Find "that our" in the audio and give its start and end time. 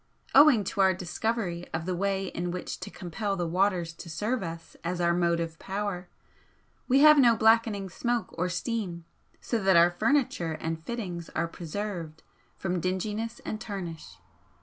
9.61-9.91